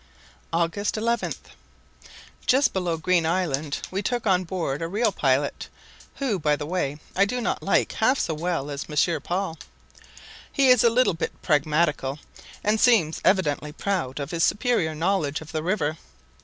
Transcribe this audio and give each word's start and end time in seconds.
August 0.51 0.97
11. 0.97 1.31
Just 2.47 2.73
below 2.73 2.97
Green 2.97 3.23
Island 3.23 3.81
we 3.91 4.01
took 4.01 4.25
on 4.25 4.43
board 4.45 4.81
a 4.81 4.87
real 4.87 5.11
pilot, 5.11 5.69
who, 6.15 6.39
by 6.39 6.55
the 6.55 6.65
way, 6.65 6.99
I 7.15 7.25
do 7.25 7.39
not 7.39 7.61
like 7.61 7.91
half 7.91 8.17
so 8.17 8.33
well 8.33 8.71
as 8.71 8.89
Monsieur 8.89 9.19
Paul. 9.19 9.59
He 10.51 10.69
is 10.69 10.83
a 10.83 10.89
little 10.89 11.13
bit 11.13 11.39
pragmatical, 11.43 12.17
and 12.63 12.79
seems 12.79 13.21
evidently 13.23 13.71
proud 13.73 14.19
of 14.19 14.31
his 14.31 14.43
superior 14.43 14.95
knowledge 14.95 15.39
of 15.39 15.51
the 15.51 15.61
river. 15.61 15.99